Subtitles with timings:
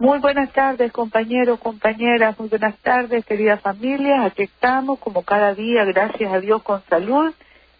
[0.00, 4.26] Muy buenas tardes, compañeros, compañeras, muy buenas tardes, queridas familias.
[4.26, 7.34] Aquí estamos, como cada día, gracias a Dios con salud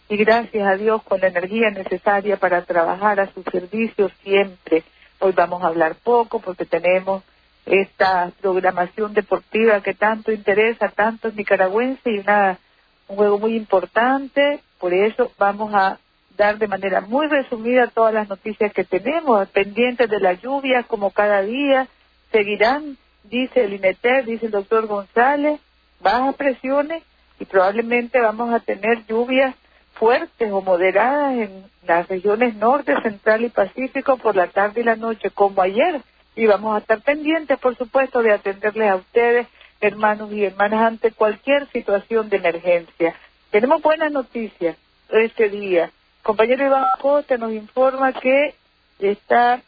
[0.09, 4.83] y gracias a Dios con la energía necesaria para trabajar a su servicio siempre.
[5.21, 7.23] Hoy vamos a hablar poco porque tenemos
[7.67, 12.59] esta programación deportiva que tanto interesa a tantos nicaragüenses y una,
[13.07, 14.59] un juego muy importante.
[14.81, 16.01] Por eso vamos a
[16.37, 21.13] dar de manera muy resumida todas las noticias que tenemos, pendientes de la lluvia como
[21.13, 21.87] cada día
[22.31, 25.61] seguirán, dice el INETER, dice el doctor González,
[26.01, 27.03] bajas presiones
[27.41, 29.55] y probablemente vamos a tener lluvias
[29.95, 34.97] fuertes o moderadas en las regiones norte, central y pacífico por la tarde y la
[34.97, 36.03] noche, como ayer.
[36.37, 39.49] Y vamos a estar pendientes, por supuesto, de atenderles a ustedes,
[39.81, 43.15] hermanos y hermanas, ante cualquier situación de emergencia.
[43.51, 44.77] Tenemos buenas noticias
[45.11, 45.91] este día.
[46.23, 48.55] Compañero Iván Costa nos informa que
[48.99, 49.63] esta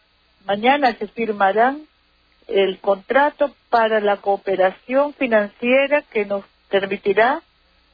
[0.44, 1.86] mañana se firmarán
[2.50, 7.42] el contrato para la cooperación financiera que nos permitirá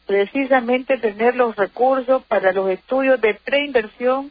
[0.06, 4.30] precisamente tener los recursos para los estudios de preinversión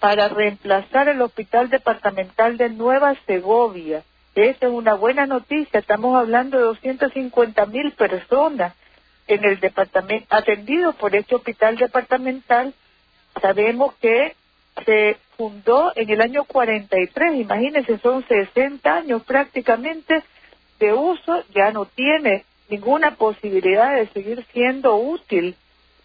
[0.00, 4.02] para reemplazar el Hospital Departamental de Nueva Segovia.
[4.34, 5.78] Esa es una buena noticia.
[5.78, 8.74] Estamos hablando de 250 mil personas
[9.28, 12.74] en el departamento atendidos por este hospital departamental.
[13.40, 14.34] Sabemos que
[14.84, 20.22] se fundó en el año 43, imagínense, son 60 años prácticamente
[20.78, 25.54] de uso, ya no tiene ninguna posibilidad de seguir siendo útil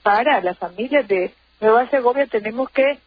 [0.04, 2.28] para las familias de Nueva Segovia.
[2.28, 3.00] Tenemos que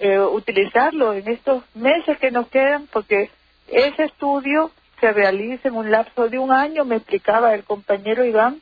[0.00, 3.30] eh, utilizarlo en estos meses que nos quedan porque
[3.68, 8.60] ese estudio se realiza en un lapso de un año, me explicaba el compañero Iván,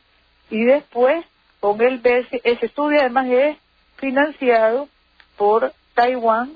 [0.49, 1.25] y después
[1.61, 3.57] con el ese estudio además es
[3.97, 4.89] financiado
[5.37, 6.53] por Taiwán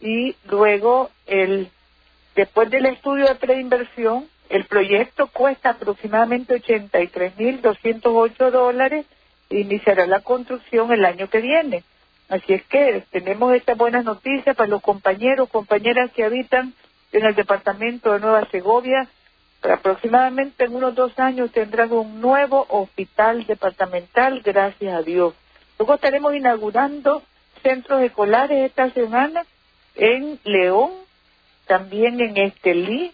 [0.00, 1.70] y luego el
[2.34, 9.06] después del estudio de preinversión el proyecto cuesta aproximadamente 83.208 dólares
[9.50, 11.82] e iniciará la construcción el año que viene.
[12.28, 16.72] Así es que tenemos estas buenas noticias para los compañeros, compañeras que habitan
[17.12, 19.08] en el departamento de Nueva Segovia.
[19.62, 25.34] aproximadamente en unos dos años tendrán un nuevo hospital departamental, gracias a Dios.
[25.78, 27.22] Luego estaremos inaugurando
[27.64, 29.44] centros escolares esta semana
[29.96, 30.92] en León,
[31.66, 33.12] también en Estelí,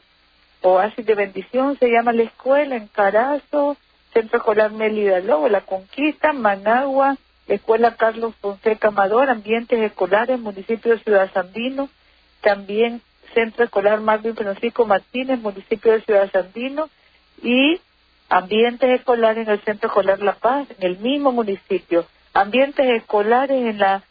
[0.60, 3.76] Oasis de Bendición se llama la escuela, en Carazo,
[4.12, 7.16] Centro Escolar Mélida Lobo, La Conquista, Managua,
[7.46, 11.88] Escuela Carlos Fonseca Amador, Ambientes Escolares, Municipio de Ciudad Sandino,
[12.42, 13.00] también
[13.32, 16.90] Centro Escolar Marvin Francisco Martínez, Municipio de Ciudad Sandino,
[17.42, 17.80] y
[18.28, 22.04] Ambientes Escolares en el Centro Escolar La Paz, en el mismo municipio.
[22.34, 24.02] Ambientes Escolares en la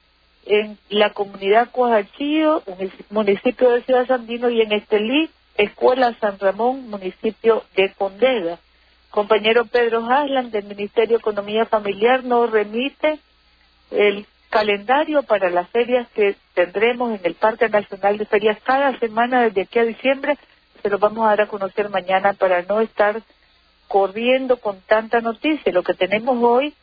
[0.49, 2.63] en la comunidad Cuajachío,
[3.11, 8.57] municipio de Ciudad Sandino, y en Estelí, Escuela San Ramón, municipio de Condega.
[9.11, 13.19] Compañero Pedro Haslan del Ministerio de Economía Familiar nos remite
[13.91, 19.43] el calendario para las ferias que tendremos en el Parque Nacional de Ferias cada semana
[19.43, 20.35] desde aquí a diciembre.
[20.81, 23.21] Se lo vamos a dar a conocer mañana para no estar
[23.87, 25.71] corriendo con tanta noticia.
[25.71, 26.73] Lo que tenemos hoy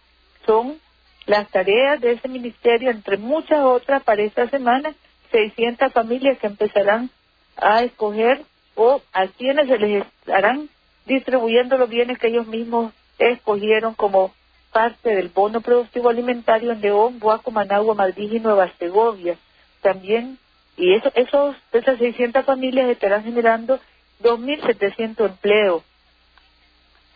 [0.44, 0.78] son
[1.26, 4.94] las tareas de ese ministerio, entre muchas otras, para esta semana,
[5.32, 7.10] 600 familias que empezarán
[7.56, 8.42] a escoger
[8.76, 10.68] o a quienes se les estarán
[11.04, 14.32] distribuyendo los bienes que ellos mismos escogieron como
[14.72, 19.36] parte del bono productivo alimentario en León, Boaco, Managua, Madrid y Nueva Segovia.
[19.80, 20.38] También,
[20.76, 23.80] y eso, esos, esas 600 familias estarán generando
[24.22, 25.82] 2.700 empleos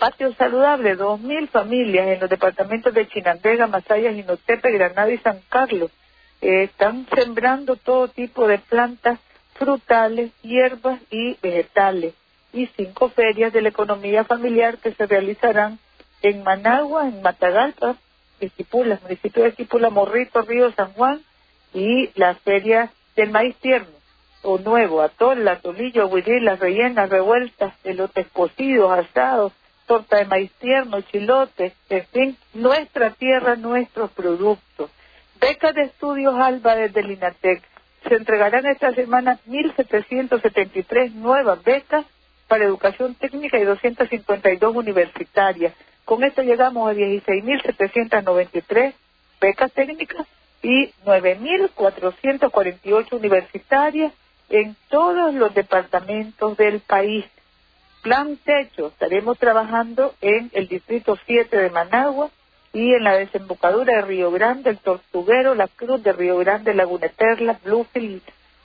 [0.00, 5.90] Patio Saludable, 2.000 familias en los departamentos de Chinandega, Masaya, Jinotepe, Granada y San Carlos.
[6.40, 9.18] Eh, están sembrando todo tipo de plantas
[9.52, 12.14] frutales, hierbas y vegetales.
[12.54, 15.78] Y cinco ferias de la economía familiar que se realizarán
[16.22, 17.96] en Managua, en Matagalpa,
[18.40, 21.20] Esquipula, municipio de Esquipula, Morrito, Río San Juan
[21.74, 24.00] y la feria del maíz tierno
[24.42, 29.52] o nuevo, atol, atolillo, huidí, las rellenas, revueltas, elotes cocidos, asados,
[29.90, 34.88] torta de maíz tierno, chilote, en fin, nuestra tierra, nuestros productos.
[35.40, 37.60] Becas de estudios ALBA desde el INATEC.
[38.06, 42.06] Se entregarán esta semana 1.773 nuevas becas
[42.46, 45.74] para educación técnica y 252 universitarias.
[46.04, 48.94] Con esto llegamos a 16.793
[49.40, 50.24] becas técnicas
[50.62, 54.12] y 9.448 universitarias
[54.50, 57.24] en todos los departamentos del país.
[58.02, 62.30] Plan Techo, estaremos trabajando en el Distrito 7 de Managua
[62.72, 67.06] y en la desembocadura de Río Grande, el Tortuguero, la Cruz de Río Grande, Laguna
[67.06, 68.22] Eterna, Bluefield,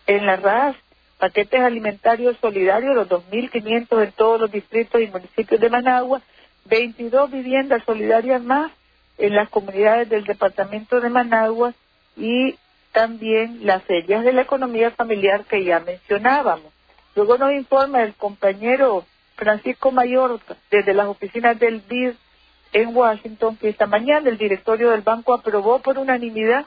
[0.08, 0.76] en la RAS
[1.18, 6.22] paquetes alimentarios solidarios, los 2.500 en todos los distritos y municipios de Managua,
[6.66, 8.72] 22 viviendas solidarias más
[9.18, 11.74] en las comunidades del departamento de Managua
[12.18, 12.56] y
[12.92, 16.72] también las ferias de la economía familiar que ya mencionábamos.
[17.16, 19.06] Luego nos informa el compañero
[19.36, 20.40] Francisco Mayor
[20.72, 22.14] desde las oficinas del BID
[22.74, 26.66] en Washington que esta mañana el directorio del banco aprobó por unanimidad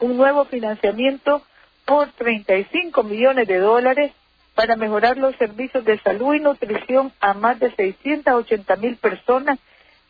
[0.00, 1.42] un nuevo financiamiento
[1.84, 4.12] por 35 millones de dólares
[4.54, 9.58] para mejorar los servicios de salud y nutrición a más de 680 mil personas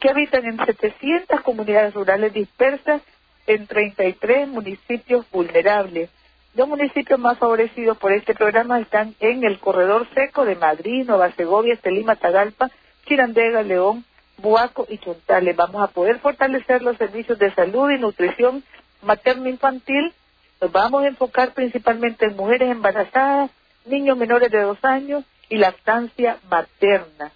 [0.01, 3.03] que habitan en 700 comunidades rurales dispersas
[3.47, 6.11] en 33 municipios vulnerables.
[6.55, 11.33] Los municipios más favorecidos por este programa están en el corredor seco de Madrid, Nueva
[11.33, 12.71] Segovia, Estelima, Tagalpa,
[13.07, 14.05] Chirandega, León,
[14.37, 15.57] Buaco y Chontales.
[15.57, 18.63] Vamos a poder fortalecer los servicios de salud y nutrición
[19.01, 20.13] materno-infantil.
[20.61, 23.51] Nos vamos a enfocar principalmente en mujeres embarazadas,
[23.87, 27.33] niños menores de dos años y lactancia materna.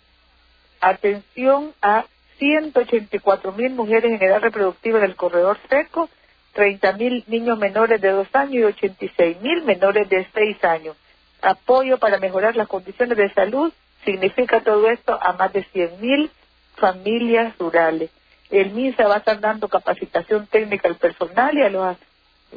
[0.83, 2.05] Atención a
[2.39, 6.11] 184 mil mujeres en edad reproductiva del corredor seco,
[6.57, 10.97] 30 mil niños menores de dos años y 86 mil menores de seis años.
[11.43, 13.71] Apoyo para mejorar las condiciones de salud
[14.07, 16.31] significa todo esto a más de 100 mil
[16.77, 18.11] familias rurales.
[18.49, 21.97] El MISA va a estar dando capacitación técnica al personal y a los,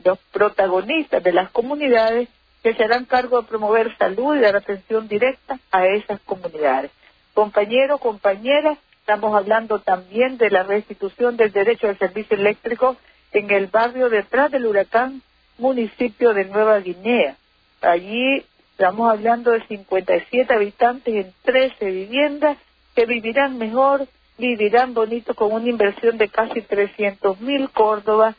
[0.06, 2.30] los protagonistas de las comunidades
[2.64, 6.92] que se harán cargo de promover salud y dar atención directa a esas comunidades.
[7.34, 8.78] Compañeros, compañeras,
[9.10, 12.96] Estamos hablando también de la restitución del derecho al servicio eléctrico
[13.32, 15.22] en el barrio detrás del huracán,
[15.58, 17.36] municipio de Nueva Guinea.
[17.82, 22.58] Allí estamos hablando de 57 habitantes en 13 viviendas
[22.96, 28.36] que vivirán mejor, vivirán bonito con una inversión de casi 300 mil Córdoba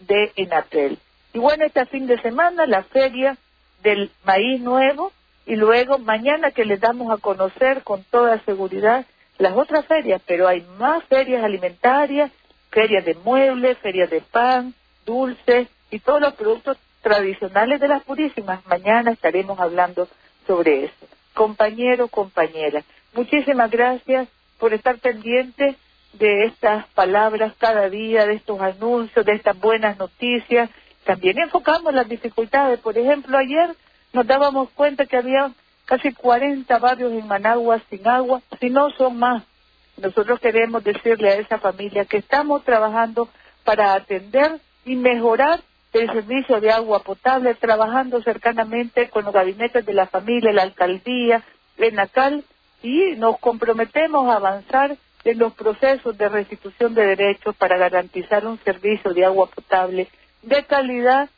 [0.00, 0.98] de Enatel.
[1.32, 3.36] Y bueno, este fin de semana la feria
[3.82, 5.12] del maíz nuevo
[5.46, 9.06] y luego mañana que les damos a conocer con toda seguridad
[9.38, 12.30] las otras ferias, pero hay más ferias alimentarias,
[12.78, 14.72] ferias de muebles, ferias de pan,
[15.04, 18.64] dulces y todos los productos tradicionales de las purísimas.
[18.66, 20.06] Mañana estaremos hablando
[20.46, 21.06] sobre eso.
[21.34, 22.84] Compañero, compañera,
[23.14, 24.28] muchísimas gracias
[24.60, 25.74] por estar pendientes
[26.12, 30.70] de estas palabras cada día, de estos anuncios, de estas buenas noticias.
[31.02, 32.78] También enfocamos las dificultades.
[32.78, 33.74] Por ejemplo, ayer
[34.12, 35.50] nos dábamos cuenta que había
[35.84, 39.42] casi 40 barrios en Managua sin agua, si no son más.
[40.00, 43.28] Nosotros queremos decirle a esa familia que estamos trabajando
[43.64, 45.60] para atender y mejorar
[45.92, 51.42] el servicio de agua potable, trabajando cercanamente con los gabinetes de la familia, la alcaldía,
[51.78, 52.44] ENACAL,
[52.82, 58.58] y nos comprometemos a avanzar en los procesos de restitución de derechos para garantizar un
[58.60, 60.08] servicio de agua potable
[60.42, 61.28] de calidad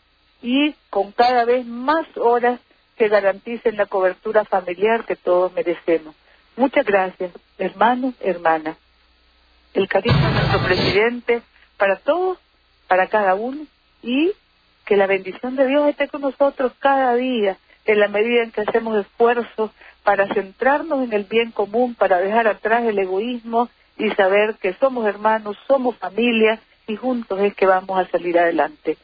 [0.42, 2.60] y con cada vez más horas
[2.96, 6.14] que garanticen la cobertura familiar que todos merecemos.
[6.56, 8.76] Muchas gracias, hermanos, hermanas.
[9.74, 11.42] El cariño de nuestro presidente
[11.76, 12.38] para todos,
[12.88, 13.66] para cada uno,
[14.02, 14.32] y
[14.84, 18.62] que la bendición de Dios esté con nosotros cada día, en la medida en que
[18.62, 19.70] hacemos esfuerzos
[20.02, 25.06] para centrarnos en el bien común, para dejar atrás el egoísmo y saber que somos
[25.06, 28.96] hermanos, somos familia y juntos es que vamos a salir adelante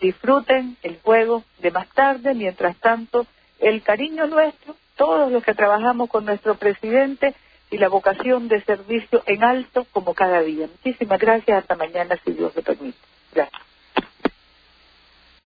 [0.00, 3.26] disfruten el juego de más tarde, mientras tanto,
[3.58, 7.34] el cariño nuestro, todos los que trabajamos con nuestro presidente
[7.70, 10.66] y la vocación de servicio en alto como cada día.
[10.66, 12.98] Muchísimas gracias, hasta mañana si Dios lo permite.
[13.34, 13.67] Gracias.